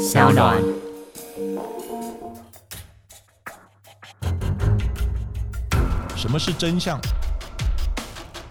[0.00, 0.56] 小暖。
[6.16, 6.98] 什么是真相？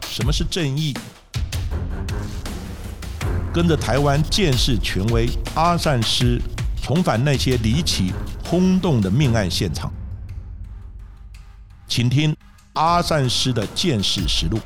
[0.03, 0.95] 什么是正义？
[3.51, 6.39] 跟着台湾建士权威阿善师，
[6.83, 8.13] 重返那些离奇
[8.45, 9.91] 轰动的命案现场，
[11.87, 12.35] 请听
[12.73, 14.59] 阿善师的见识实录。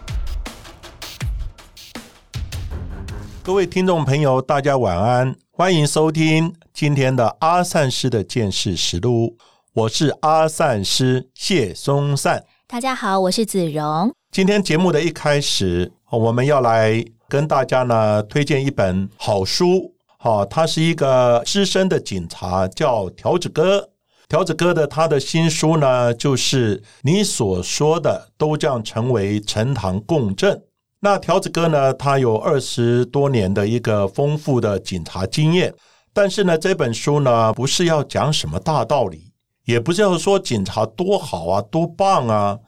[3.42, 9.38] 各位听众朋友，大家晚安，欢迎收听今天的阿善师的见识实录。
[9.74, 12.44] 我是阿善师谢松善。
[12.68, 14.12] 大家好，我是子荣。
[14.32, 19.94] 今天节目的一开始，我们要来跟大家呢推荐一本好书。
[20.18, 23.90] 好，他是一个资深的警察，叫条子哥。
[24.28, 30.60] 条子哥的他的新书呢，就是你所说的都将成为呈堂共振。
[31.02, 35.72] 那条子哥呢，他有二十多年的一个丰富的警察经验，
[36.14, 39.34] 但是呢，这本书呢，不是要讲什么大道理。
[39.66, 42.60] 也不是要说警察多好啊，多棒啊，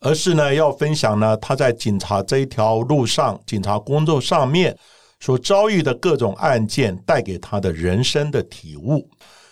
[0.00, 4.76] 而是呢要分享呢他在警察这一条路上、警察工作上面
[5.20, 9.08] 所遭遇的各种案件带给他的人生的体悟。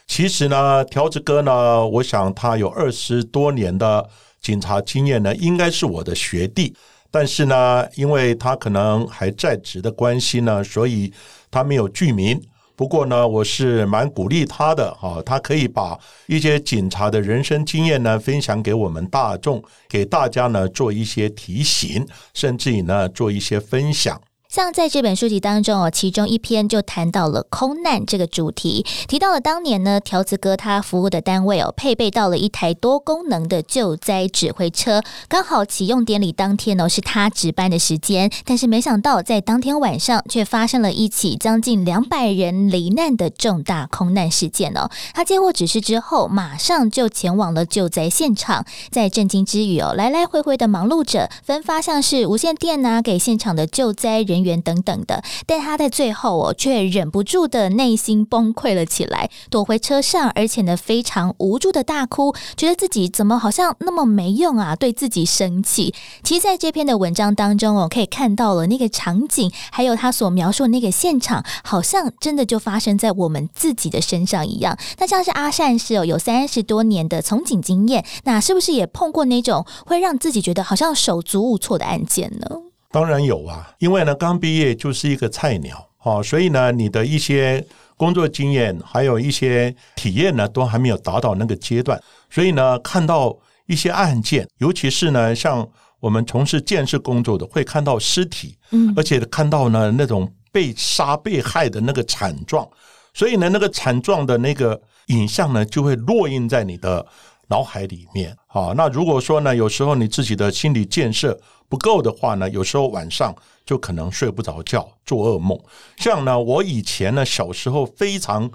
[0.09, 4.05] 其实呢，条子哥呢，我想他有二十多年的
[4.41, 6.75] 警察经验呢，应该是我的学弟，
[7.09, 11.13] 但是呢，因为他可能还在职的关系呢，所以
[11.53, 12.43] 他没有具名。
[12.81, 24.19] 不过呢，我是蛮鼓励他的哈，他可以把一些警察的人生经验呢分享给我们大众，给大家呢做一些提醒，甚至于呢做一些分享。
[24.51, 44.91] 像在这本书籍当中哦，其中一篇就谈到了空难这个主题，提到了当年呢，条子哥他服务的单位哦，配备到了一台多功能的救灾指挥车，刚好启用典礼当天哦，是他值班的时间，但是没想到在当天晚上却发生了一起将近两百人罹难的重大空难事件哦。
[45.15, 54.40] 他接获指示之后，马上就前往了救灾现场，在震惊之余哦，来来回回的忙碌着，分发像是无线电啊，给现场的救灾人。
[54.43, 65.95] 员等等的，但他在最后哦，却忍不住的内心崩溃了起来，躲回车上，而且呢非常无助的大哭，觉得自己怎么好像那么没用啊，对自己生气。
[66.23, 74.79] 其实在这篇的文章当中哦，可以看到了那个场景，还有他所描述的那个现场，好像真的就发生在我们自己的身上一样。
[74.99, 82.70] 那像是阿善是哦，有三十多年的从警经验，那是不是也碰过那种会让自己觉得好像手足无措的案件呢？
[82.91, 87.65] 当然有啊，因为呢，刚毕业就是一个菜鸟哦，所以呢，你的一些
[87.97, 93.37] 工作经验还有一些体验呢，都还没有达到那个阶段，所以呢，看到
[93.67, 95.69] 一些案件，尤其是呢，像
[96.01, 102.69] 我们从事建设工作的，会看到尸体，嗯，而且看到呢那种被杀被害的那个惨状，
[103.15, 107.07] 所以呢，那个惨状的那个影像呢，就会落印在你的
[107.51, 108.35] 脑海里面。
[108.47, 111.39] 好，那如果说呢，有时候你自己的心理建设。
[111.71, 113.33] 不够的话呢，有时候晚上
[113.65, 115.57] 就可能睡不着觉，做噩梦。
[115.99, 118.51] 像呢，我以前呢小时候非常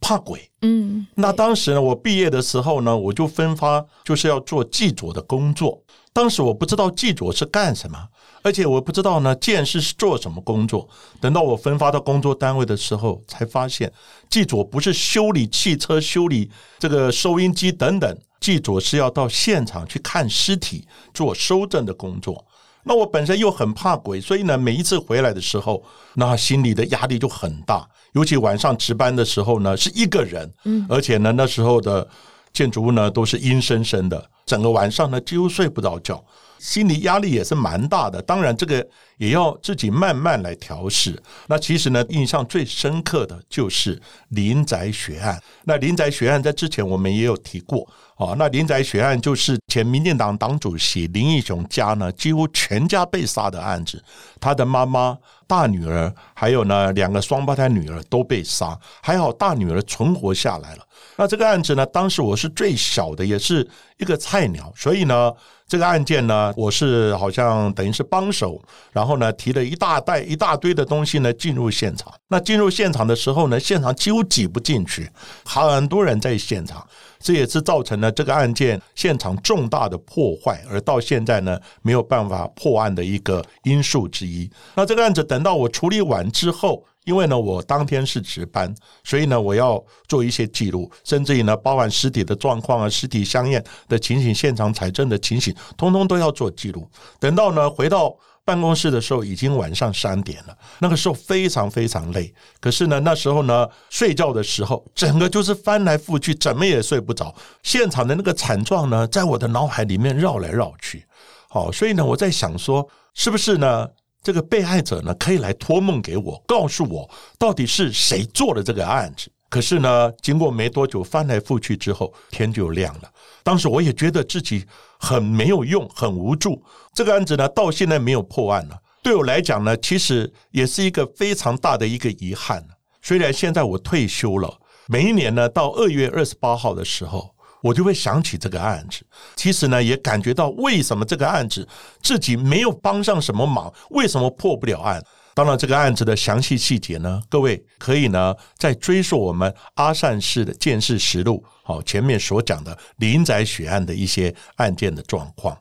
[0.00, 5.82] 怕鬼，嗯，那当时呢我毕业的时候呢，我就分发就是要做记者的工作。
[6.12, 7.98] 当时我不知道记者是干什么，
[8.42, 10.88] 而且我不知道呢见识是做什么工作。
[11.20, 13.92] 等到我分发到工作单位的时候，才发现
[14.28, 22.44] 记者不是修理汽车、修理这个收音机等等，记者是要到现场去看尸体，做收证的工作。
[22.82, 25.84] 那我本身又很怕鬼，所以呢，每一次回来的时候，
[26.14, 27.86] 那心里的压力就很大。
[28.12, 32.08] 尤其晚上值班的时候呢，是一个人，嗯，而且呢，那时候的
[32.54, 36.24] 建筑物呢都是阴森森的，整个晚上呢几乎睡不着觉。
[36.58, 38.86] 心理压力也是蛮大的，当然这个
[39.20, 41.22] 也要自己慢慢来调试。
[41.46, 44.00] 那其实呢，印象最深刻的就是
[44.30, 45.38] 林宅血案。
[45.64, 47.86] 那林宅血案在之前我们也有提过
[48.16, 48.34] 啊。
[48.38, 54.02] 那林宅血案就是前民进党党主席林义雄家呢几乎全家被杀的案子，
[54.40, 60.86] 他的妈妈、大女儿还有呢两个双胞胎女儿都被杀，还好大女儿存活下来了。
[61.16, 63.68] 那这个案子呢，当时我是最小的，也是
[63.98, 65.30] 一个菜鸟，所以呢。
[65.70, 72.12] 这个案件呢，我是好像等于是帮手，然后后呢提了一大袋一大堆的东西呢进入现场。
[72.28, 75.10] 那进入现场的时候呢，现场几乎挤不进去，
[75.44, 76.86] 很多人在现场，
[77.18, 84.48] 这也是造成了这个案件现场重大的破坏，而到现在呢没有办法破案的一个因素之一。
[84.76, 86.84] 那这个案子等到我处理完之后。
[87.06, 88.72] 因为呢，我当天是值班，
[89.02, 96.86] 所以呢，我要做一些记录，甚至于呢，包含尸体的状况啊、尸体相验的情形、现场采证的情形，通通都要做记录。
[97.18, 98.14] 等到呢，回到
[98.44, 102.32] 办公室的时候已经晚上三点了，那个时候非常非常累。
[102.60, 107.34] 可是呢，那时候呢，睡觉的时候，整个就是翻来覆去，怎么也睡不着。
[107.62, 111.04] 现场的那个惨状呢，在我的脑海里面绕来绕去。
[111.48, 113.88] 好，所以呢，我在想说，是不是呢？
[114.22, 117.08] 这个被害者呢，可以来托梦给我，告诉我
[117.38, 119.32] 到底是谁做的这个案子。
[119.48, 123.10] 可是呢，经过没多久翻来覆去之后，天就亮了。
[123.42, 124.64] 当时我也觉得自己
[124.98, 126.62] 很没有用，很无助。
[127.00, 128.78] 这个案子呢，到现在没有破案了。
[129.02, 132.62] 对我来讲呢，其实也是一个非常大的一个遗憾。
[133.00, 134.54] 虽然现在我退休了，
[134.86, 137.34] 每一年呢，到二月二十八号的时候。
[137.62, 139.00] 我就会想起这个案子，
[139.36, 141.66] 其实呢，也感觉到为什么这个案子
[142.02, 145.02] 自己没有帮上什么忙，为什么破不了案？
[145.34, 155.56] 当然，这个案子的详细细节呢，各位可以呢再追溯我们阿善市的建事实录，好前面所讲的林宅血案的一些案件的状况。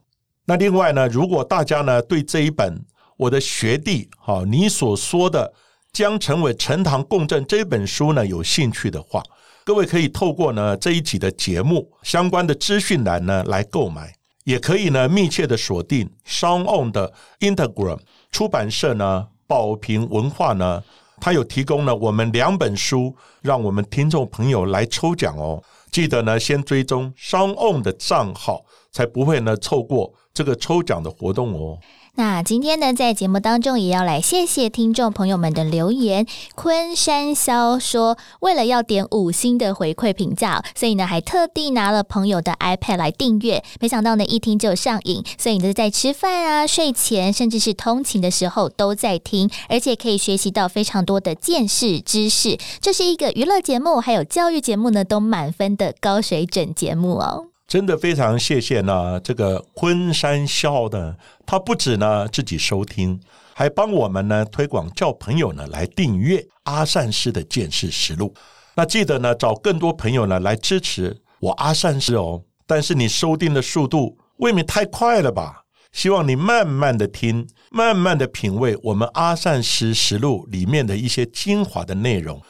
[0.50, 2.84] 那另外呢，如果大家呢对这一本
[3.18, 5.54] 我的学弟，好你所说的
[5.94, 9.22] 将成为陈塘共振这本书呢有兴趣的话。
[9.64, 14.12] 各位可以透过呢这一集的节目相关的资讯栏呢来购买，
[14.44, 18.00] 也可以呢密切的锁定 Sound On 的 Instagram
[18.32, 20.84] 出版社呢宝平文化呢，
[21.22, 25.64] 它有提供了我们两本书，让我们听众朋友来抽奖哦。
[25.92, 31.78] 记得呢先追踪 Sound On 的账号，才不会呢错过这个抽奖的活动哦。
[32.16, 36.26] 那今天呢，在节目当中也要来谢谢听众朋友们的留言。
[36.56, 43.62] 昆山肖说，为了要点五星的回馈评价，所以呢，还特地拿了朋友的 iPad 来订阅。
[43.82, 52.58] 没想到呢，一听就上瘾，所以呢，在吃饭啊、睡前，甚至是通勤的时候都在听，而且可以学习到非常多的见识知识。
[52.80, 57.48] 这是一个娱乐节目，还有教育节目呢，都满分的高水准节目哦。
[57.70, 63.22] 真的非常谢谢呢，这个昆山笑的，他不止呢自己收听，
[63.54, 68.34] 还帮我们呢推广，叫朋友呢来订阅阿善师的见识实录。
[68.76, 72.42] 那记得呢找更多朋友呢来支持我阿善师哦。
[72.66, 75.64] 但是你收听的速度未免太快了吧？
[75.92, 82.42] 希望你慢慢的听，慢慢的品味我们阿善师实录里面的一些精华的内容。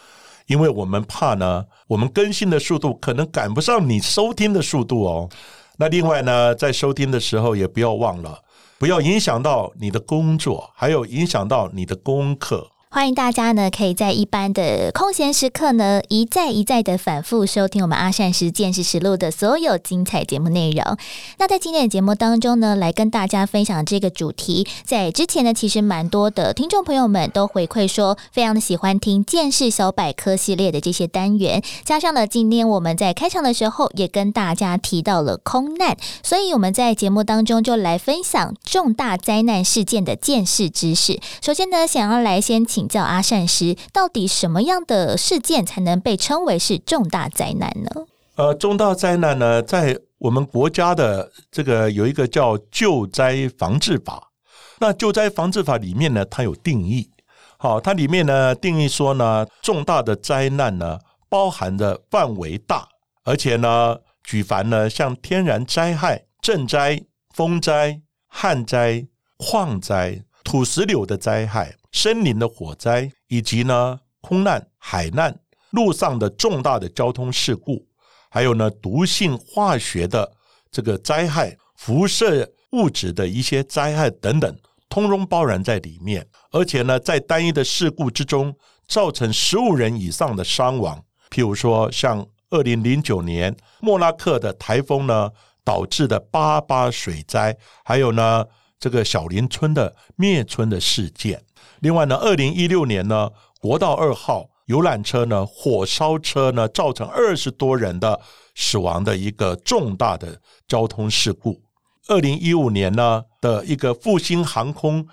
[0.50, 5.30] 因为我们怕呢，我们更新的速度可能赶不上你收听的速度哦。
[5.78, 8.40] 那另外呢，在收听的时候也不要忘了，
[8.80, 12.68] 不要影响到你的工作，还有影响到你的功课。
[12.92, 20.98] 欢迎大家呢，可以在一般的空闲时刻呢，一再一再的反复收听我们阿善师见识实录的所有精彩节目内容。
[21.38, 31.62] 那在今天的节目当中呢，来跟大家分享这个主题，在之前呢，其实蛮多的听众朋友们都回馈说，非常的喜欢听见识小百科系列的这些单元。
[31.86, 41.20] 加上了今天我们在开场的时候也跟大家提到了空难，所以我们在节目当中就来分享重大灾难事件的见识知识。
[41.40, 42.79] 首先呢，想要来先请。
[42.80, 48.06] 请教阿善师，到底什么样的事件才能被称为是重大灾难呢？
[48.38, 54.32] 呃，重大灾难呢，在我们国家的这个有一个叫救灾防治法。
[54.80, 57.12] 那救灾防治法里面呢，它有定义。
[57.58, 60.98] 好，它里面呢定义说呢，重大的灾难呢，
[61.28, 62.88] 包含的范围大，
[63.26, 67.04] 而且呢，举凡呢像天然灾害、震灾、
[67.36, 68.00] 风灾、
[68.30, 69.06] 旱灾、
[69.36, 71.72] 矿灾、土石流的灾害。
[71.92, 77.86] 森林的火灾，以及呢空难、海难、路上的重大的交通事故，
[78.32, 80.32] 还有呢毒性化学的
[80.72, 84.56] 这个灾害、辐射物质的一些灾害等等，
[84.90, 86.26] 通通包含在里面。
[86.52, 88.56] 而且呢，在单一的事故之中，
[88.88, 95.30] 造成十五人以上的伤亡，譬如说像二零零九年莫拉克的台风呢
[95.64, 98.46] 导致的八八水灾，还有呢
[98.80, 101.44] 这个小林村的灭村的事件。
[101.82, 108.20] 另外呢，二零一六年呢，国道二号游览车呢火烧车呢，造成二十多人的
[108.56, 111.62] 死亡的一个重大的交通事故。
[112.08, 115.08] 二零一五年呢的一个复兴航空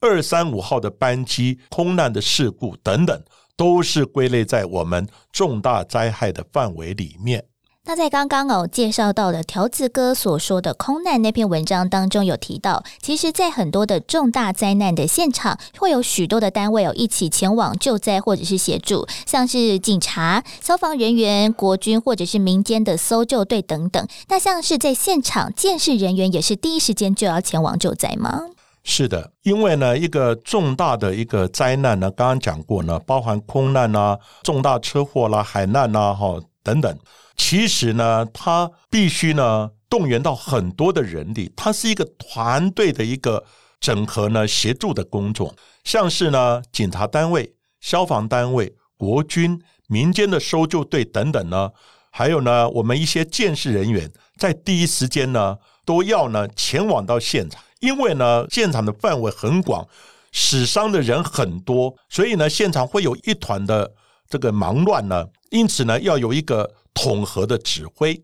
[0.00, 3.22] 二三五号的班机空难的事故等等，
[3.56, 7.44] 都是归类在我们重大灾害的范围里面。
[7.84, 24.06] 那在刚刚哦介绍到的条子哥所说的空难那篇文章当中，有提到，其实，在很多的重大灾难的现场，会有许多的单位哦一起前往救灾或者是协助，像是警察、消防人员、国军或者是民间的搜救队等等。
[24.28, 28.42] 那像是在现场建设人员，也是第一时间就要前往救灾吗？
[28.84, 36.98] 是的，因为呢，一个重大的一个灾难呢，刚刚讲过呢，包含空难啊、重大车祸啦、海难啊，哈等等。
[37.36, 43.44] 其实呢，他必须呢动员到很多的人力，它是一个团队的一个
[43.80, 51.70] 整合呢协助的工作，像是呢警察单位、消防单位、国军、民间的搜救队等等呢，
[52.10, 59.86] 还有呢我们一些建设人员，在第一时间呢都要呢前往到现场，因为呢现场的范围很广，
[60.32, 63.92] 死伤的人很多，所以呢现场会有一团的
[64.32, 68.18] 这个忙乱呢，因此呢要有一个统合的指挥。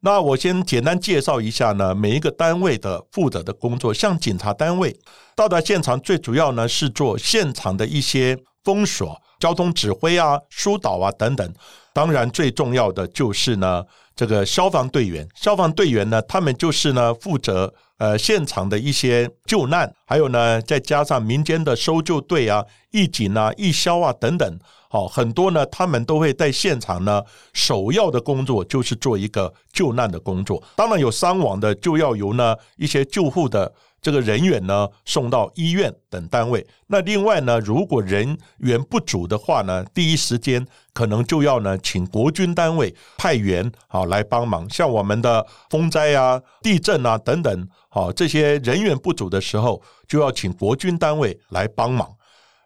[0.00, 3.94] 那我先简单介绍一下呢，每一个单位的负责的工作。
[3.94, 4.92] 像警察单位
[5.36, 11.54] 到达现场，最主要呢是做现场的一些封锁、交通指挥啊、疏导啊等等。
[11.92, 13.84] 当然，最重要的就是呢，
[14.16, 15.28] 这个消防队员。
[15.36, 24.58] 消防队员呢，他们就是呢负责呃现场的一些救难，还有呢再加上民间的搜救队啊、义警啊、义消啊等等。
[24.90, 27.22] 好，很多呢，他们都会在现场呢，
[27.54, 30.62] 首要的工作就是做一个救难的工作。
[30.76, 36.66] 当然有伤亡的，就要由呢一些救护的这个人员呢送到医院等单位。
[36.88, 44.68] 那另外呢，如果人员不足的话呢，第一时间可能就要呢请国军单位派员啊来帮忙。
[44.68, 49.80] 像我们的风灾啊、地震啊等等，好这些人员不足的时候，
[50.12, 52.06] 就要请国军单位来帮忙。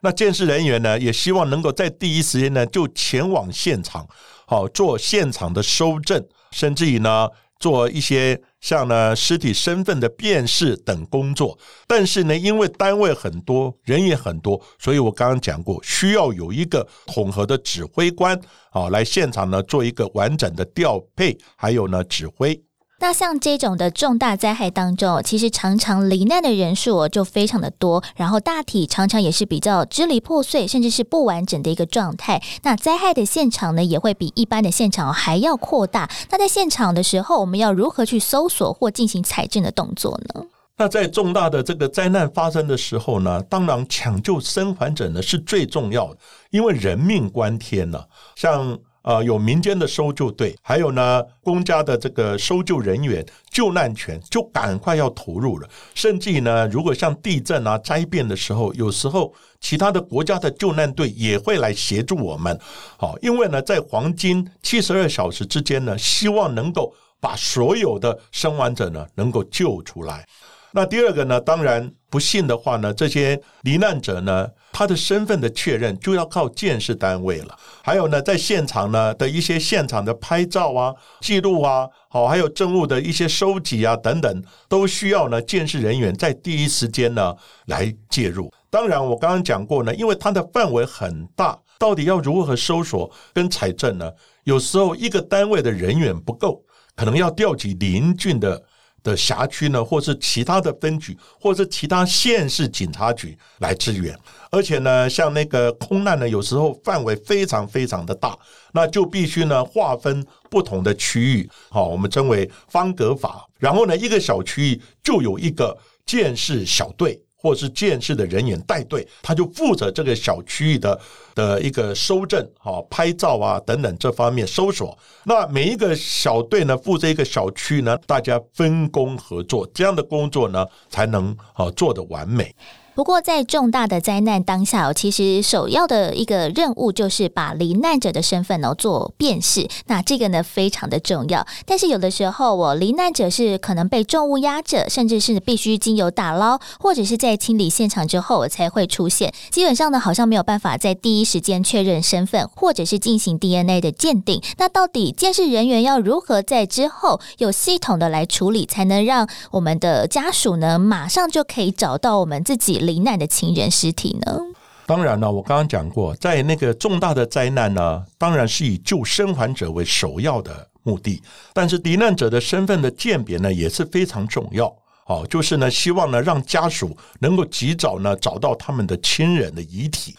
[0.00, 4.04] 那建设人员呢，也希望能够在第一时间呢就前往现场，
[4.48, 7.28] 好做现场的收证，甚至于呢
[7.60, 11.56] 做一些像呢尸体身份的辨识等工作。
[11.86, 18.36] 但是呢，因为单位很多人也很多，所以我刚刚讲过，需要有一个统合的指挥官，
[18.72, 22.60] 啊来现场呢做一个完整的调配，还有呢指挥。
[23.06, 32.42] 那像这种的重大灾害当中，其实常常罹难的人数就非常的多，然后大体常常也是比较支离破碎，甚至是不完整的一个状态。
[32.64, 36.10] 那灾害的现场呢，也会比一般的现场还要扩大。
[36.30, 40.42] 那在现场的时候，我们要如何去搜索或进行采证的动作呢？
[40.76, 46.18] 那在重大的这个灾难发生的时候呢，当然抢救生还者呢是最重要的，
[46.50, 48.02] 因为人命关天呢。
[48.34, 55.68] 像呃，有民间的搜救队，还有呢，公家的这个搜救人员，救难权就赶快要投入了。
[55.94, 62.58] 甚至呢，如果像地震啊、灾变的时候，有时候其他的国家的救难队也会来协助我们。
[62.96, 70.26] 好，因为呢，在黄金七十二小时之间呢，希望能够把所有的生还者呢能够救出来。
[70.72, 77.58] 那第二个呢，当然不幸的话呢，这些罹难者呢，他的身份的确认就要靠建设单位了。
[77.82, 87.34] 还有呢，在现场呢的一些现场的拍照啊、记录啊，好，还有证物的一些收集啊等等，都需要呢建设人员在第一时间呢
[87.68, 88.52] 来介入。
[88.68, 94.12] 当然，我刚刚讲过呢，因为它的范围很大，到底要如何搜索跟采证呢？
[94.44, 96.62] 有时候一个单位的人员不够，
[96.94, 98.62] 可能要调集邻近的。
[99.06, 104.18] 的辖区呢，或是其他的分局，或是其他县市警察局来支援，
[104.50, 108.36] 而且呢，像那个空难呢，有时候范围非常非常的大，
[108.72, 117.22] 那就必须呢划分不同的区域，好，我们称为方格法，然后呢，一个小区域就有一个建设小队。
[117.46, 121.00] 或是建设的人员带队，他就负责这个小区域的
[121.32, 124.98] 的一个收证、好拍照啊等等这方面搜索。
[125.22, 132.52] 那每一个小队呢，负责一个小区呢，大家分工合作，这样的工作呢，才能啊做得完美。
[132.96, 139.68] 不过，在重大的灾难当下哦，其实首要的一个任务就是把罹难者的身份呢做辨识。
[139.88, 141.46] 那这个呢非常的重要。
[141.66, 149.30] 但是有的时候，我罹难者是可能被重物压着，甚至是必须经由打捞，或者是在清理现场之后才会出现。
[149.50, 154.40] 基本上呢，好像没有办法在第一时间确认身份，或者是进行 DNA 的鉴定。
[154.56, 162.85] 那到底监视人员要如何在之后有系统的来处理，才能让我们的家属呢马上就可以找到我们自己？
[162.86, 164.40] 罹难的亲人尸体呢？
[164.86, 171.20] 当然了，我刚刚讲过，在那个重大的灾难呢，当然是以救生还者为首要的目的。
[171.52, 174.72] 但是罹难者的身份的鉴别呢，也是非常重要。
[175.06, 180.14] 哦，就是呢，希望呢，让家属能够及早呢找到他们的亲人的遗体。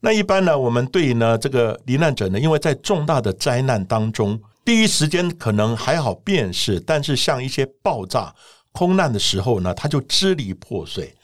[0.00, 8.34] 那一般呢，我们对呢这个罹难者呢，因为在重大的灾难当中，第一时间可能还好辨识，但是像一些爆炸、
[8.72, 11.14] 空难的时候呢，他就支离破碎。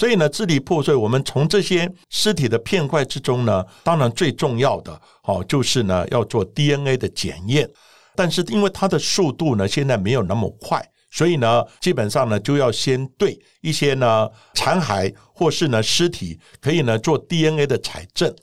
[0.00, 0.94] 所以呢，支离破碎。
[0.94, 7.68] 我们从这些尸体的片块之中呢，当然最重要的，好就是呢要做 DNA 的检验。
[8.16, 18.34] 但是因为它的速度呢，现在没有那么快，所以呢，基本上呢就要先对一些呢残骸或是呢尸体，可以呢做 DNA 的采证。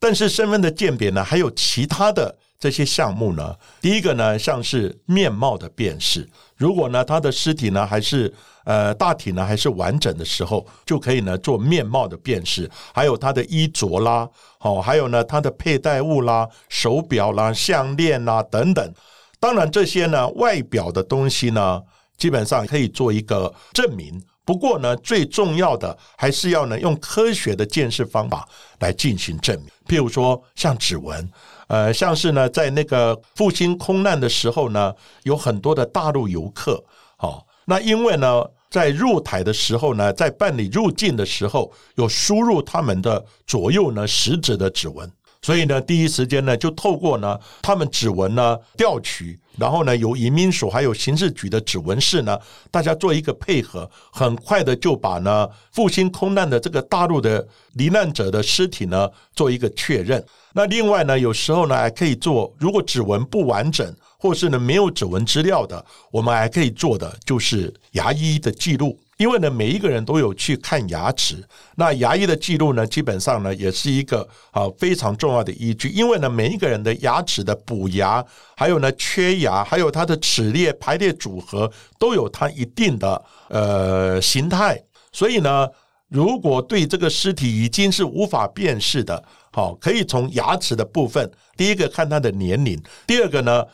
[0.00, 2.34] 但是身份的鉴别呢，还有其他的。
[2.64, 8.32] 这些项目呢，第一个呢，像是面貌的辨识，如果呢他的尸体呢还是
[8.64, 14.26] 呃大体呢还是完整的时候，就可以呢做面貌的辨识，还有他的衣着啦，
[14.60, 18.94] 哦，还有呢他的佩戴物啦，手表啦、项链啦等等。
[19.38, 21.82] 当然这些呢外表的东西呢，
[22.16, 24.18] 基本上可以做一个证明。
[24.46, 29.68] 不过呢，最重要的还是要呢用科学的鉴识方法来进行证明。
[29.86, 31.30] 譬如说像指纹。
[31.68, 36.82] 呃，像是呢，在那个复兴空难的时候呢，有很多的大陆游客，
[37.16, 45.10] 好，那因为呢，在入台的时候呢，在办理入境的时候，有输入他们的左右呢食指的指纹。
[45.44, 52.38] 所以呢，第一时间呢，就透过呢他们指纹呢调取，然后呢由移民署还有刑事局的指纹室呢，
[52.70, 60.24] 大家做一个配合，很快的就把呢复兴空难的这个大陆的罹难者的尸体呢做一个确认。
[60.54, 68.98] 那另外呢，有时候呢还可以做，如果指纹不完整，或是呢没有指纹资料的，我们还可以做的就是牙医的记录。
[69.24, 71.42] 因为呢，每一个人都有去看牙齿，
[71.76, 75.88] 那牙医的记录呢，基本上呢，也是一个啊非常重要的依据。
[75.88, 78.22] 因为呢，每一个人的牙齿的补牙，
[78.54, 84.78] 还有呢缺牙，还有它的齿列排列组合，都有它一定的呃形态。
[85.10, 85.66] 所以呢，
[86.10, 93.64] 如果对这个尸体已经是无法辨识的，好，可以从牙齿的部分，第一个看他的年龄，第二个呢。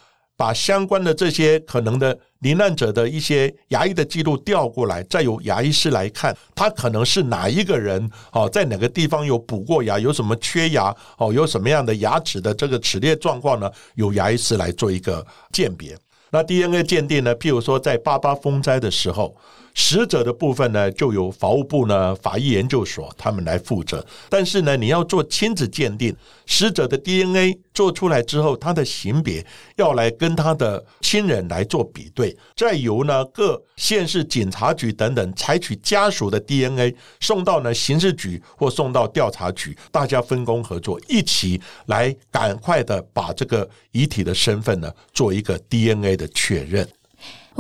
[0.41, 13.71] 把相关的这些可能的罹难者的一些牙医的记录调过来，再由牙医师来看，他可能是哪一个人哦，在哪个地方有补过牙，有什么缺牙哦，有什么样的牙齿的这个齿列状况呢？
[13.97, 15.95] 由牙医师来做一个鉴别。
[16.31, 17.37] 那 DNA 鉴定呢？
[17.37, 19.37] 譬如说在八八风灾的时候。
[19.75, 24.05] 死者的部分呢，就由法务部呢法医研究所他们来负责。
[24.29, 26.15] 但是呢，你要做亲子鉴定，
[26.47, 29.45] 死者的 DNA 做出来之后，他的性别
[29.77, 46.87] 要来跟他的亲人来做比对，再由呢各县市警察局等等采取家属的 DNA 送到呢刑事局或送到调查局，大家分工合作，一起来赶快的把这个遗体的身份呢做一个 DNA 的确认。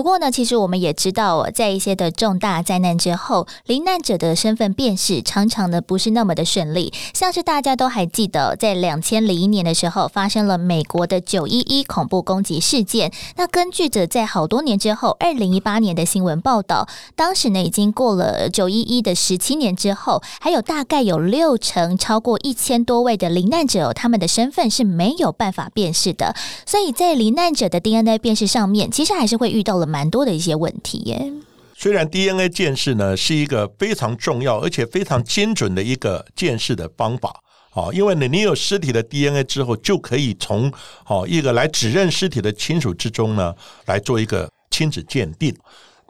[0.00, 6.90] 不过呢，其实我们也知道，在一些的重大灾难之后，罹难者的身份辨识常常呢不是那么的顺利。
[7.12, 13.12] 像是大家都还记得，在两千零一年的时候，发生了美国的九一一恐怖攻击事件。
[13.36, 26.34] 那根据着在好多年之后，二零一八年的新闻报道，当时呢已经过了九一一的十七年之后，还有大概有六成，超过一千多位的罹难者，他们的身份是没有办法辨识的。
[26.64, 29.89] 所以在罹难者的 DNA 辨识上面，其实还是会遇到了。
[29.90, 31.32] 蛮多的一些问题耶。
[31.74, 37.34] 虽然 DNA 鉴识呢是一个非常重要而且非常精准的一个鉴识的方法，
[37.70, 40.70] 好，因为呢你有尸体的 DNA 之后，就可以从
[41.06, 43.54] 哦一个来指认尸体的亲属之中呢
[43.86, 45.56] 来做一个亲子鉴定。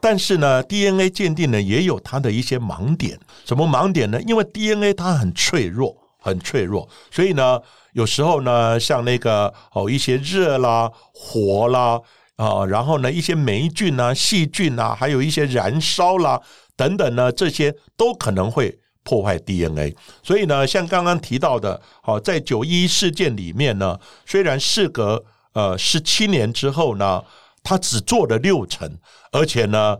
[0.01, 3.17] 但是呢，DNA 鉴定呢也有它的一些盲点。
[3.45, 4.21] 什么盲点呢？
[4.23, 7.59] 因为 DNA 它很脆弱，很脆弱，所以呢
[7.93, 11.97] 有时候呢像那个哦一些热啦、火啦。
[12.35, 16.41] 啊，然后呢，一些霉菌啊、细菌啊，还有一些燃烧啦
[16.75, 19.95] 等等呢，这些都可能会破坏 DNA。
[20.23, 27.23] 所以呢，像刚刚提到的，好，在九一事件里面呢，虽然事隔呃十七年之后呢，
[27.63, 28.97] 他只做了六成，
[29.31, 29.97] 而且呢。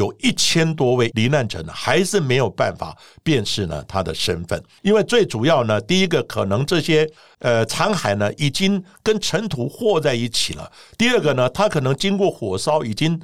[0.00, 7.06] 有一千多位罹难者呢，还是没有办法辨识呢他的身份，因为最主要呢，第一个可能这些
[7.40, 10.64] 呃残骸呢已经跟尘土和在一起了；
[10.96, 13.20] 第二个呢，它可能经过火烧已经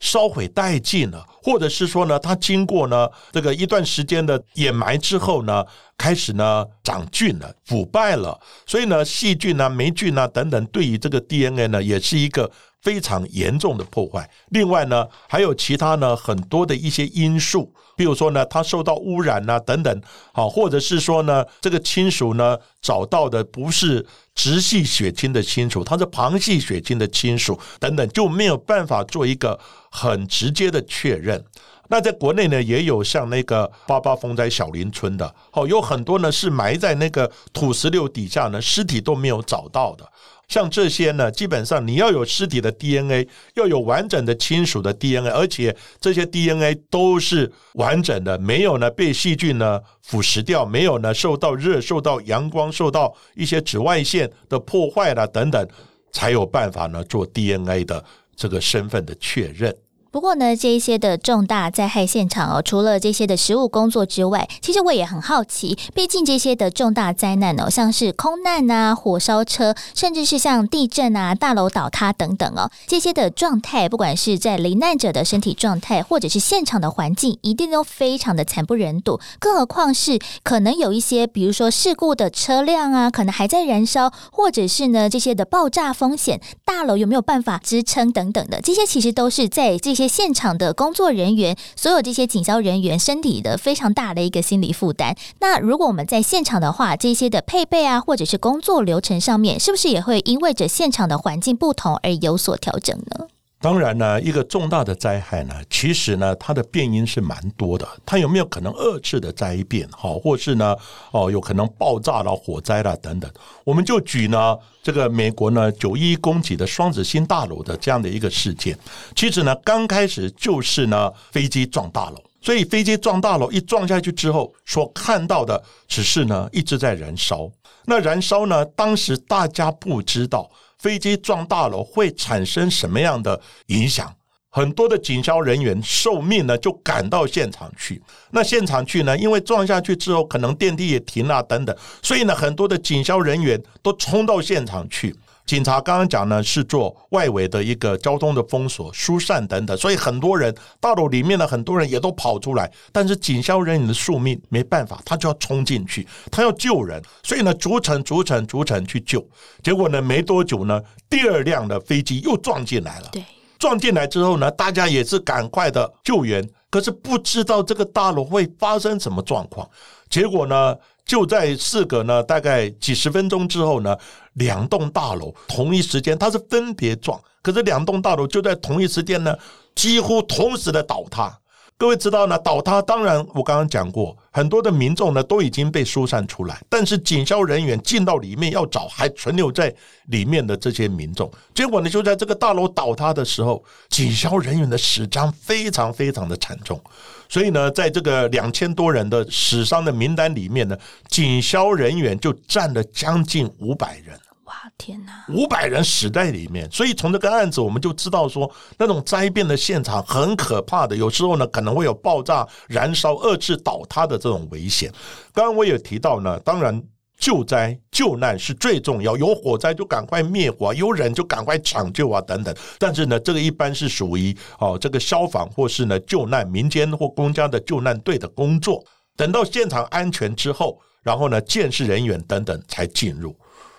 [0.00, 5.64] 烧毁殆尽了，或者是说呢，它经过呢这个一段时间的掩埋之后呢，
[5.96, 8.36] 开始呢长菌了、腐败了，
[8.66, 12.50] 所以呢细菌啊、霉菌啊等等，对于这个 DNA 呢，也是一个。
[12.82, 14.28] 非常严重的破坏。
[14.50, 29.58] 另外呢，还有其他呢很多的一些因素，比如说呢，它受到污染啊等等，好，或者是说呢，这个亲属呢找到的不是直系血亲的亲属，他是旁系血亲的亲属等等，就没有办法做一个
[29.90, 31.44] 很直接的确认。
[31.88, 40.04] 那在国内呢，也有像那个八八风灾小林村的，好，有很多呢是埋在那个土石流底下呢，尸体都没有找到的。
[40.48, 55.68] 像这些呢，基本上你要有尸体的 DNA，要有完整的亲属的 DNA，而且这些 DNA 都是完整的，没有呢被细菌呢腐蚀掉，没有呢受到热、受到阳光、受到一些紫外线的破坏了等等，
[56.12, 58.04] 才有办法呢做 DNA 的
[58.36, 59.76] 这个身份的确认。
[60.10, 79.20] 不过呢，这一些的重大灾害现场哦，除了这些的实务工作之外，其实我也很好奇，毕竟这些的重大灾难哦，像是空难啊、火烧车，甚至是像地震啊、大楼倒塌等等哦，这些的状态，不管是在罹难者的身体状态，或者是现场的环境，一定都非常的惨不忍睹。
[79.38, 90.16] 更何况是可能有一些，比如说事故的车辆啊，可能还在燃烧，或者是呢这些的爆炸风险，大楼有没有办法支撑等等的，这些其实都是在这一些。
[90.16, 95.14] 现场的工作人员，所有这些警消人员身体的非常大的一个心理负担。
[95.40, 103.26] 那如果我们在现场的话，这些的配备啊，或者是工作流程上面，是不是也会因为着现场的环境不同而有所调整呢？
[103.66, 107.84] 当然呢，一个重大的灾害呢，其实呢，它的变因是蛮多的。
[108.06, 109.88] 它有没有可能二次的灾变？
[109.90, 110.76] 好，或是呢，
[111.10, 113.28] 哦，有可能爆炸了、火灾了等等。
[113.64, 118.78] 我们就举呢，这个美国呢九一攻击的双子星大楼的这样的一个事件。
[119.16, 127.50] 其实呢，刚开始就是呢飞机撞大楼，所以飞机撞大楼一撞下去之后，所看到的只是呢一直在燃烧。
[127.86, 130.48] 那燃烧呢，当时大家不知道。
[130.86, 134.14] 飞机撞大楼会产生什么样的影响？
[134.50, 138.00] 很多的警消人员受命呢，就赶到现场去。
[138.30, 145.12] 那现场去呢，因为撞下去之后，可能电梯也停了等等，所以呢，很多的警消人员都冲到现场去。
[145.46, 152.68] 警察刚刚讲呢，是做外围的一个交通的封锁、疏散等等，所以很多人大楼里面的很多人也都跑出来。
[152.90, 159.24] 但是警消人员的宿命没办法，他就要冲进去，他要救人，所以呢，逐层、逐层、逐层去救。
[159.62, 163.08] 结果呢，没多久呢，第二辆的飞机又撞进来了。
[163.12, 163.24] 对，
[163.56, 169.68] 撞进来之后呢，大家也是赶快的救援，可是不知道这个大楼会发生什么状况。
[170.10, 170.74] 结果呢？
[171.06, 173.96] 就在四个呢，大概几十分钟之后呢，
[174.34, 179.34] 两栋大楼同一时间，它是分别撞，可是两栋大楼就在同一时间呢，
[179.74, 181.38] 几乎同时的倒塌。
[181.78, 189.72] 各位知道呢，倒塌当然我刚刚讲过，很多的民众呢都已经被疏散出来，但是警消人员进到里面要找还存留在
[190.06, 196.80] 里面的这些民众，结果呢就在这个大楼倒塌的时候，警消人员的死伤非常非常的惨重，
[197.28, 200.76] 所以呢，在这个两千多人的死伤的名单里面呢，
[201.08, 204.18] 警消人员就占了将近五百人。
[204.44, 205.24] 哇天哪！
[205.28, 214.88] 五百人死在里面，所以从这个案子我们就知道说，那种灾变的现场很可怕的，有时候呢可能会有爆炸、燃烧、二次倒塌的这种危险。
[215.34, 216.80] 刚刚我也提到呢，当然
[217.18, 222.54] 救灾救难是最重要，有火灾就赶快灭火，有人就赶快抢救啊等等。
[222.78, 228.84] 但是呢，这个一般是属于哦这个消防或是呢救难民间或公家的救难队的工作。
[229.16, 233.34] 等到现场安全之后，然后呢，建设人员等等才进入。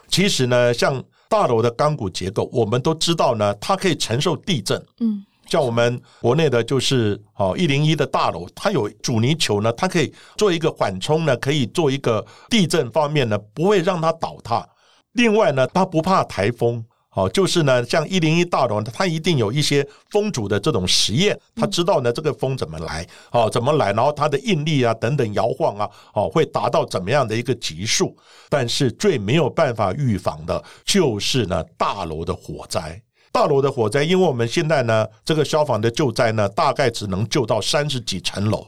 [0.08, 4.84] 其实呢，像大楼的钢骨结构，我们都知道呢，它可以承受地震。
[5.00, 14.68] 嗯，像我们国内的就是哦一零一的大楼，它有阻尼球呢，它可以做一个缓冲呢，可以做一个地震方面呢，不会让它倒塌。
[15.14, 16.86] 另外呢，它不怕台风。
[17.12, 28.16] 哦，就是呢，像一零一大楼，它一定有一些风阻的这种实验，他知道呢这个风怎么来，哦怎么来，然后它的应力啊等等摇晃啊，哦会达到怎么样的一个级数？
[28.50, 33.02] 但是最没有办法预防的就是呢大楼的火灾，
[33.38, 38.68] 大楼的火灾，因为我们现在呢这个消防的救灾呢，大概只能救到三十几层楼。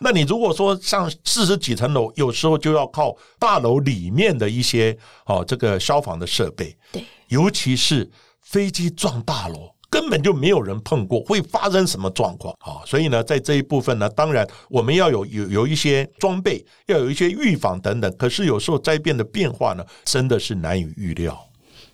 [0.00, 6.76] 那你如果说像四十几层楼，有时候就要靠大楼里面的一些哦这个消防的设备。
[6.92, 7.02] 对。
[7.28, 8.10] 尤其是
[8.42, 12.84] 飞机撞大楼，根本就没有人碰过，会发生什么状况啊？
[12.84, 18.16] 所以呢，在这一部分呢，当然我们要有有有一些装备，要有一些预防等等。
[18.18, 21.42] 可是有时候灾变的变化呢，真的是难以预料。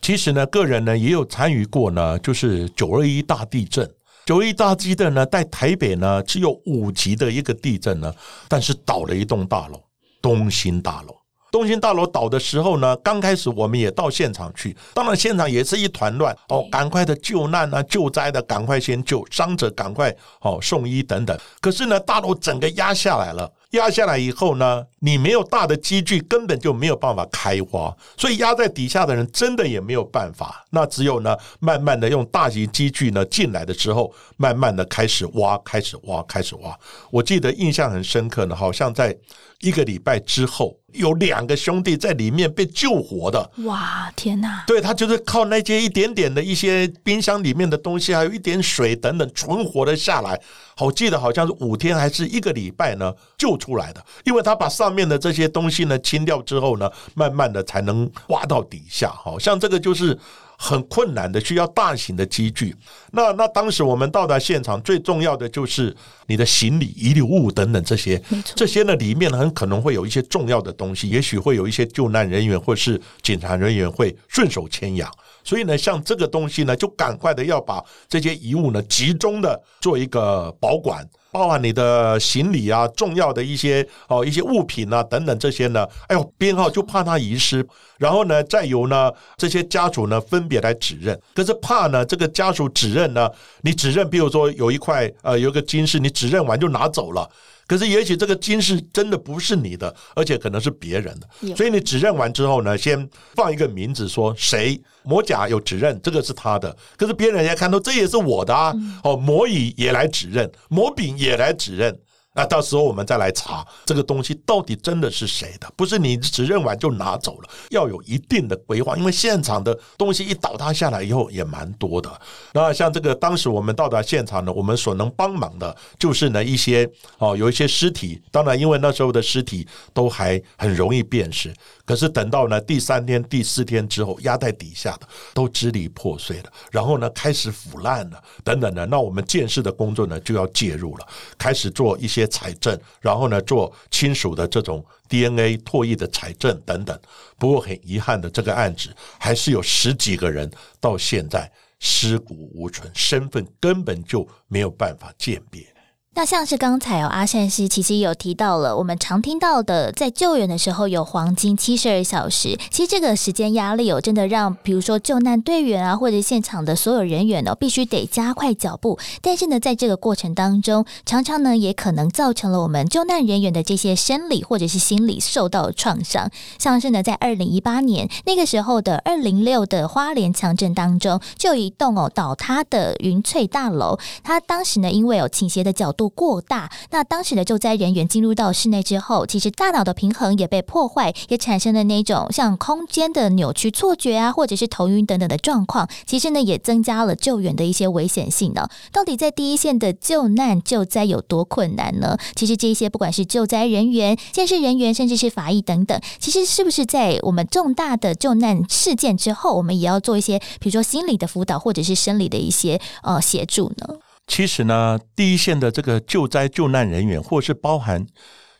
[0.06, 3.84] 其实呢，个人呢也有参与过呢，就是九二一大地震。
[4.24, 8.14] 九二一大地震呢，在台北呢只有五级的一个地震呢，
[8.46, 9.82] 但是倒了一栋大楼，
[10.22, 11.16] 东兴大楼。
[11.50, 21.36] 东兴大楼倒的时候呢，刚开始我们也到现场去，当然现场也是一团乱哦，赶快的救难啊、救灾的赶快先救，伤者赶快哦送医等等。
[21.60, 23.50] 可是呢，大楼整个压下来了。
[23.70, 30.64] 压下来以后呢，你没有大的积聚，根本就没有办法开花，所以压在底下的人真的也没有办法。
[30.70, 36.78] 那只有呢，慢慢的用大型积聚呢进来的时候，慢慢的开始挖，开始挖，开始挖。
[37.10, 39.16] 我记得印象很深刻呢，好像在
[39.60, 43.50] 一个礼拜之后，有两个兄弟在里面被救活的。
[43.64, 44.64] 哇，天哪！
[44.66, 50.38] 对他就是靠那些一点点的一些冰箱里面的东西，还有一点水等等存活了下来。
[50.78, 54.04] 我记得好像是五天还是一个礼拜呢，救出来的。
[54.24, 59.10] 因为他把上面的这些东西呢清掉之后呢，慢慢的才能挖到底下。
[59.10, 60.16] 好像这个就是
[60.58, 62.74] 很困难的，需要大型的机具。
[63.12, 65.94] 那那当时我们到达现场，最重要的就是
[66.26, 68.20] 你的行李、遗留物等等这些，
[68.54, 75.10] 这些呢里面很可能会有一些重要的东西，也许会有一些救难人员或是警察人员会顺手牵羊。
[75.44, 87.62] 所以呢，像这个东西呢，就赶快的要把这些遗物呢集中的做一个保管，包含你的行李啊、重要的一些哦一些物品啊等等这些呢，哎呦编号就怕它遗失，
[87.98, 97.28] 然后呢再由呢这些家属呢分别来指认，可是怕呢这个家属指认呢，你指认，比如说有一块呃有一个金饰，你指认完就拿走了。
[97.66, 106.76] 可是，也许这个金是真的不是你的，而且可能是别人的，所以你指认完之后呢，先放一个名字，说谁魔甲有指认，这个是他的。
[106.96, 111.98] 可是别人也看到这也是我的啊，哦，魔乙也来指认，魔丙也来指认。
[112.36, 122.20] 那到时候我们再来查这个东西到底真的是谁的，不是你指认完就拿走了，要有一定的规划，因为现场的东西一倒塌下来以后也蛮多的。
[122.52, 131.54] 那像这个当时我们到达现场呢，我们所能帮忙的就是呢一些哦有一些尸体，当然因为那时候的尸体都还很容易辨识，
[131.86, 141.06] 可是等到呢第三天、第四天之后，压在底下的都支离破碎了，然后呢开始腐烂了等等的，那我们鉴识的工作呢就要介入了，
[141.38, 142.25] 开始做一些。
[142.26, 146.98] 采证，然后呢，做亲属的这种 DNA 唾液的采证等等。
[147.38, 155.75] 不过很遗憾的，这个案子还是有十几个人到现在尸骨无存，身份根本就没有办法鉴别。
[156.16, 162.58] 那像是刚才哦，阿善师其实有提到了，我们常听到的，在救援的时候有黄金七十二小时。
[162.70, 168.98] 其实这个时间压力哦，真的让比如说救难队员啊，或者现场的所有人员哦，必须得加快脚步。
[169.20, 176.30] 但是呢，在这个过程当中，常常呢，也可能造成了我们救难人员的这些生理或者是心理受到创伤。
[176.58, 186.05] 像是呢，在二零一八年那个时候的二零六的花莲强震当中，就有一栋哦倒塌的云翠大楼，它当时呢，因为有倾斜的角度。
[186.08, 195.88] 过大，那当时的救灾人员进入到室内之后，其实大脑的平衡也被破坏，也产生了那种像空间的扭曲、错觉啊，或者是头晕等等的状况。
[196.04, 198.68] 其实呢，也增加了救援的一些危险性呢。
[198.92, 202.16] 到底在第一线的救难救灾有多困难呢？
[202.34, 213.96] 其实这一些不管是救灾人员、建设人员，甚至是法医等等，其实是不是在我们重大的救难事件之后，我们也要做一些，比如说心理的辅导，或者是生理的一些呃协助呢？
[214.26, 218.06] 其实呢，第一线的这个救灾救难人员，或是包含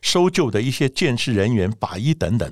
[0.03, 2.51] 搜救的一些建设人员、法医等等，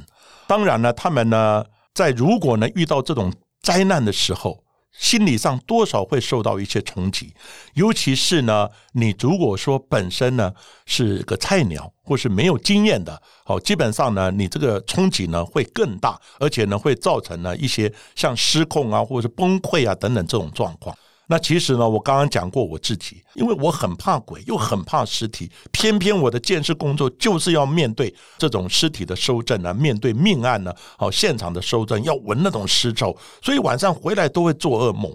[0.48, 7.32] 当然呢，他们呢，在如果呢遇到这种灾难的时候，心理上多少会受到一些冲击。
[7.74, 10.52] 尤其是呢，你如果说本身呢
[10.86, 20.96] 是个菜鸟，或是没有经验的，好，基本上呢，你这个冲击呢会更大，而且呢会造成呢一些像失控啊，或者是崩溃啊等等这种状况。
[21.26, 35.10] 那其实呢，我刚刚讲过我自己，因为我很怕鬼，又很怕尸体，偏偏我的建设工作就是要面对这种尸体的收证啊，面对命案呢，好现场的收证，要闻那种尸臭，所以晚上回来都会做噩梦。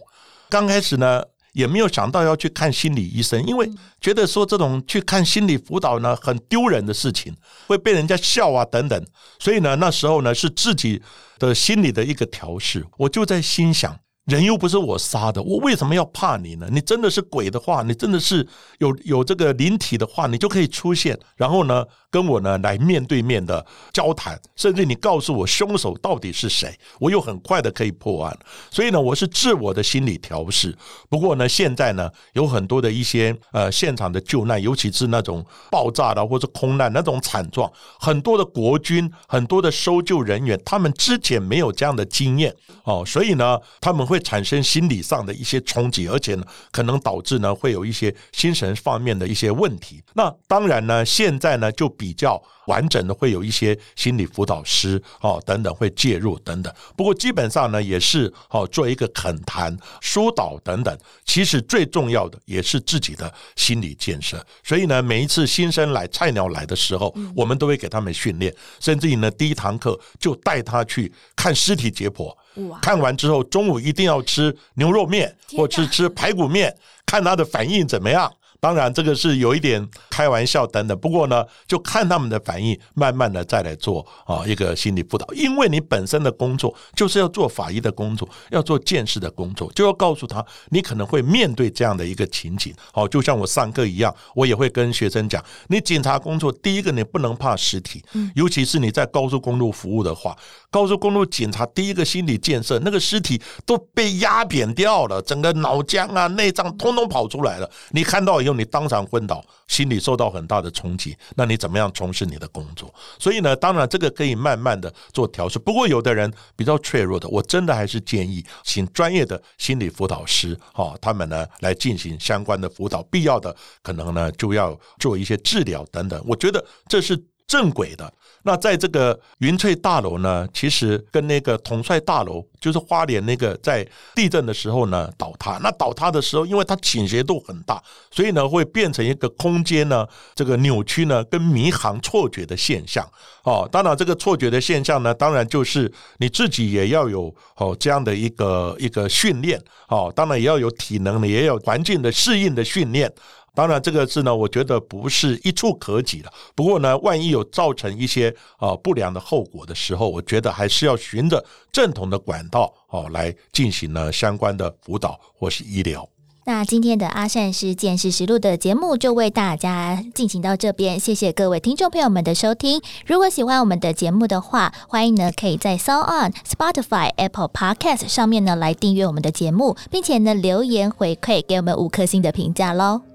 [0.49, 3.69] 刚开始呢，也没有想到要去看心理医生，因为
[4.01, 7.31] 觉得说这种去看心理辅导呢，很丢人的事情，
[7.67, 9.05] 会被人家笑啊等等。
[9.37, 10.99] 所以呢，那时候呢，是自己
[11.37, 13.95] 的心理的一个调试，我就在心想。
[14.29, 16.69] 人又不是我杀的，我为什么要怕你呢？
[16.71, 28.39] 你真的是鬼的话，你真的是有有这个灵体的话，你就可以出现，然后呢，跟我呢来面对面的交谈，甚至你告诉我凶手到底是谁，我又很快的可以破案。
[28.69, 30.73] 所以呢，我是自我的心理调试。
[31.09, 37.69] 不过呢，现在呢，有很多的一些呃现场的救难，尤其是那种爆炸的或者空难那种惨状，
[37.99, 44.19] 很多的国军、很多的搜救人员，他们之前没有这样的经验哦，所以呢，他们会。
[44.29, 50.03] 产生心理上的一些冲击，而且呢，可能导致呢会有一些精神方面的一些问题。
[50.13, 56.73] 那当然呢，现在呢就比较完整的会有一些心理辅导师哦等等会介入等等。
[56.95, 60.97] 不过基本上呢也是哦做一个恳谈疏导等等。
[61.25, 64.43] 其实最重要的也是自己的心理建设。
[64.63, 72.33] 所以呢，每一次新生来菜鸟来的时候，我们都会给他们训练，甚至于呢第一堂课就带他去看尸体解剖。
[72.81, 78.31] 看完之后，中午一定要吃牛肉面，或吃吃排骨面，看他的反应怎么样。
[78.59, 85.25] 当然这个是有一点开玩笑等等，不过呢，就看他们的反应，慢慢的再来做啊一个心理辅导。
[85.33, 92.73] 因为你本身的工作就是要做法医的工作，要做见识的工作，就要告诉他你可能会面对这样的一个情景。
[92.91, 98.03] 好，就像我上课一样，我也会跟学生讲，你警察工作第一个你不能怕尸体，
[98.35, 100.35] 尤其是你在高速公路服务的话，
[100.69, 112.93] 高速公路警察第一个心理建设，那个尸体都被压扁掉了，整个脑浆啊、内脏通通跑出来了，你看到以你当场昏倒，心理受到很大的冲击，那你怎么样从事你的工作？
[113.17, 115.59] 所以呢，当然这个可以慢慢的做调试。
[115.59, 126.23] 不过有的人比较脆弱的，我真的还是建议请专业的心理辅导师，哈，他们呢来进行相关的辅导，必要的可能呢就要做一些治疗等等。
[126.27, 128.13] 我觉得这是正轨的。
[128.43, 135.59] 那在这个云翠大楼呢，其实跟那个统帅大楼，就是花莲那个在地震的时候呢倒塌。
[135.61, 143.05] 那倒塌的时候，因为它倾斜度很大，所以呢会变成一个空间呢这个扭曲呢跟迷航错觉的现象。
[143.43, 149.61] 哦，当然这个错觉的现象呢，当然就是你自己也要有哦这样的一个一个训练。
[149.87, 153.11] 哦，当然也要有体能的，也有环境的适应的训练。
[153.59, 156.31] 当然，这个字呢，我觉得不是一触可及的。
[156.55, 166.07] 不过呢，万一有造成一些啊不良的后果的时候，我觉得还是要循着正统的管道哦来进行呢相关的辅导或是医疗。
[166.45, 172.81] 那今天的阿善是见识实录的节目就为大家进行到这边，谢谢各位听众朋友们的收听。
[173.05, 183.08] 如果喜欢我们的节目的话，欢迎呢可以在 s o On、Spotify、Apple Podcast 上面呢来订阅我们的节目，并且呢留言回馈给我们五颗星的评价喽。